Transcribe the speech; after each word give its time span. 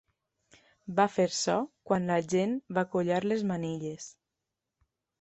Va 0.99 1.05
fer 1.17 1.25
so 1.41 1.59
quan 1.91 2.09
l'agent 2.13 2.57
va 2.81 2.87
collar 2.97 3.23
les 3.31 3.47
manilles. 3.55 4.13